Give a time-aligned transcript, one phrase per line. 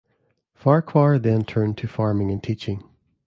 [0.55, 2.83] Farquhar then turned to farming and teaching.